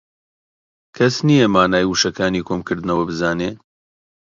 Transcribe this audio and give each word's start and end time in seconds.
کەس 0.97 1.15
نییە 1.27 1.47
مانای 1.55 1.85
وشەکانی 1.91 2.45
کۆم 2.47 2.61
کردوونەوە 2.67 3.03
بزانێ 3.09 3.51